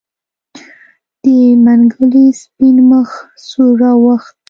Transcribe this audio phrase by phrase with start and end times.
[1.23, 1.25] د
[1.65, 3.09] منګلي سپين مخ
[3.47, 4.35] سور واوښت.